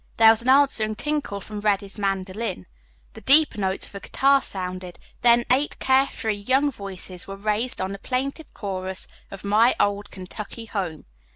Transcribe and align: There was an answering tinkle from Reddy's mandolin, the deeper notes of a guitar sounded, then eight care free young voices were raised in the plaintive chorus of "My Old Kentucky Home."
There 0.17 0.31
was 0.31 0.41
an 0.41 0.49
answering 0.49 0.95
tinkle 0.95 1.39
from 1.41 1.59
Reddy's 1.59 1.99
mandolin, 1.99 2.65
the 3.13 3.21
deeper 3.21 3.59
notes 3.59 3.85
of 3.87 3.93
a 3.93 3.99
guitar 3.99 4.41
sounded, 4.41 4.97
then 5.21 5.45
eight 5.51 5.77
care 5.77 6.07
free 6.07 6.33
young 6.37 6.71
voices 6.71 7.27
were 7.27 7.35
raised 7.35 7.79
in 7.79 7.91
the 7.91 7.99
plaintive 7.99 8.51
chorus 8.55 9.07
of 9.29 9.43
"My 9.43 9.75
Old 9.79 10.09
Kentucky 10.09 10.65
Home." 10.65 11.05